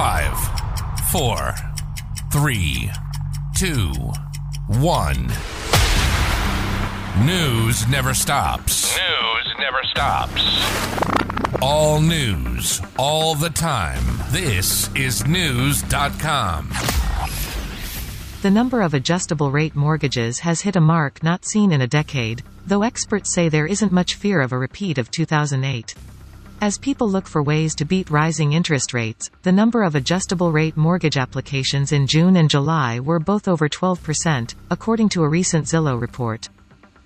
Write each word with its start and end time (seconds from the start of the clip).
Five, 0.00 0.38
four, 1.10 1.54
three, 2.32 2.90
two, 3.54 3.92
one. 4.80 5.26
News 7.26 7.86
never 7.86 8.14
stops. 8.14 8.96
News 8.96 9.54
never 9.58 9.82
stops. 9.82 10.42
All 11.60 12.00
news, 12.00 12.80
all 12.98 13.34
the 13.34 13.50
time. 13.50 14.02
This 14.30 14.88
is 14.94 15.22
Knewz.com. 15.24 16.70
The 18.40 18.50
number 18.50 18.80
of 18.80 18.94
adjustable 18.94 19.50
rate 19.50 19.76
mortgages 19.76 20.38
has 20.38 20.62
hit 20.62 20.76
a 20.76 20.80
mark 20.80 21.22
not 21.22 21.44
seen 21.44 21.72
in 21.72 21.82
a 21.82 21.86
decade, 21.86 22.42
though 22.66 22.84
experts 22.84 23.34
say 23.34 23.50
there 23.50 23.66
isn't 23.66 23.92
much 23.92 24.14
fear 24.14 24.40
of 24.40 24.52
a 24.52 24.58
repeat 24.58 24.96
of 24.96 25.10
2008. 25.10 25.94
As 26.62 26.76
people 26.76 27.08
look 27.08 27.26
for 27.26 27.42
ways 27.42 27.74
to 27.76 27.86
beat 27.86 28.10
rising 28.10 28.52
interest 28.52 28.92
rates, 28.92 29.30
the 29.44 29.50
number 29.50 29.82
of 29.82 29.94
adjustable 29.94 30.52
rate 30.52 30.76
mortgage 30.76 31.16
applications 31.16 31.92
in 31.92 32.06
June 32.06 32.36
and 32.36 32.50
July 32.50 33.00
were 33.00 33.18
both 33.18 33.48
over 33.48 33.66
12%, 33.66 34.54
according 34.70 35.08
to 35.08 35.22
a 35.22 35.28
recent 35.28 35.64
Zillow 35.64 35.98
report. 35.98 36.50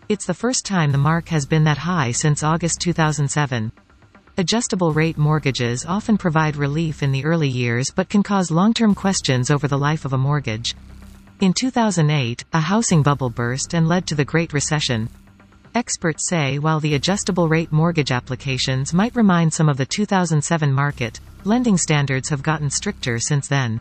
It's 0.08 0.26
the 0.26 0.34
first 0.34 0.66
time 0.66 0.90
the 0.90 0.98
mark 0.98 1.28
has 1.28 1.46
been 1.46 1.62
that 1.64 1.78
high 1.78 2.10
since 2.10 2.42
August 2.42 2.80
2007. 2.80 3.70
Adjustable 4.38 4.92
rate 4.92 5.18
mortgages 5.18 5.86
often 5.86 6.18
provide 6.18 6.56
relief 6.56 7.04
in 7.04 7.12
the 7.12 7.24
early 7.24 7.48
years 7.48 7.92
but 7.94 8.08
can 8.08 8.24
cause 8.24 8.50
long-term 8.50 8.96
questions 8.96 9.52
over 9.52 9.68
the 9.68 9.78
life 9.78 10.04
of 10.04 10.12
a 10.12 10.18
mortgage. 10.18 10.74
In 11.38 11.52
2008, 11.52 12.44
a 12.52 12.60
housing 12.60 13.04
bubble 13.04 13.30
burst 13.30 13.72
and 13.72 13.86
led 13.86 14.08
to 14.08 14.16
the 14.16 14.24
Great 14.24 14.52
Recession. 14.52 15.08
Experts 15.74 16.28
say 16.28 16.60
while 16.60 16.78
the 16.78 16.94
adjustable 16.94 17.48
rate 17.48 17.72
mortgage 17.72 18.12
applications 18.12 18.94
might 18.94 19.16
remind 19.16 19.52
some 19.52 19.68
of 19.68 19.76
the 19.76 19.84
2007 19.84 20.72
market, 20.72 21.18
lending 21.42 21.76
standards 21.76 22.28
have 22.28 22.44
gotten 22.44 22.70
stricter 22.70 23.18
since 23.18 23.48
then. 23.48 23.80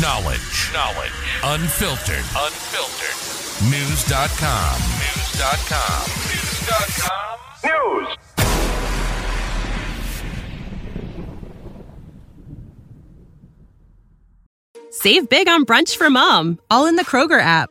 Knowledge. 0.00 0.70
Knowledge. 0.72 1.12
Unfiltered. 1.44 2.24
Unfiltered. 2.34 3.16
Knewz.com. 3.68 4.80
Knewz.com. 4.80 6.04
Knewz.com. 6.28 7.38
News. 7.64 8.16
Save 14.90 15.28
big 15.28 15.46
on 15.48 15.66
brunch 15.66 15.96
for 15.96 16.08
mom, 16.08 16.58
all 16.70 16.86
in 16.86 16.96
the 16.96 17.04
Kroger 17.04 17.40
app. 17.40 17.70